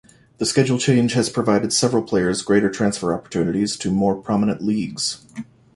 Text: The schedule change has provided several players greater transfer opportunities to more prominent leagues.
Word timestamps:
The 0.39 0.47
schedule 0.47 0.79
change 0.79 1.13
has 1.13 1.29
provided 1.29 1.71
several 1.71 2.01
players 2.01 2.41
greater 2.41 2.71
transfer 2.71 3.13
opportunities 3.13 3.77
to 3.77 3.91
more 3.91 4.15
prominent 4.15 4.59
leagues. 4.63 5.23